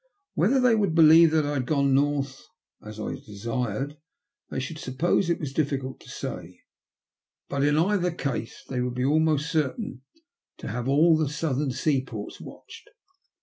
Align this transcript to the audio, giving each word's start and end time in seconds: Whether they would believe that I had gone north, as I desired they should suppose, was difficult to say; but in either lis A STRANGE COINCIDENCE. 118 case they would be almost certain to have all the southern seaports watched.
Whether 0.33 0.59
they 0.59 0.73
would 0.73 0.95
believe 0.95 1.29
that 1.29 1.45
I 1.45 1.53
had 1.53 1.67
gone 1.67 1.93
north, 1.93 2.47
as 2.83 2.99
I 2.99 3.13
desired 3.23 3.97
they 4.49 4.59
should 4.59 4.79
suppose, 4.79 5.29
was 5.29 5.53
difficult 5.53 5.99
to 5.99 6.09
say; 6.09 6.61
but 7.49 7.61
in 7.61 7.77
either 7.77 8.09
lis 8.09 8.13
A 8.15 8.17
STRANGE 8.17 8.17
COINCIDENCE. 8.17 8.23
118 8.31 8.45
case 8.47 8.63
they 8.69 8.81
would 8.81 8.95
be 8.95 9.05
almost 9.05 9.51
certain 9.51 10.01
to 10.57 10.69
have 10.69 10.87
all 10.87 11.15
the 11.15 11.29
southern 11.29 11.69
seaports 11.69 12.41
watched. 12.41 12.89